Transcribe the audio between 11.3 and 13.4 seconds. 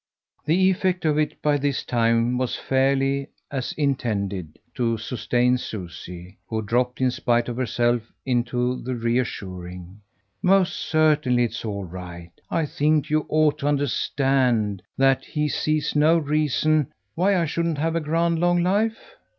it's all right. I think you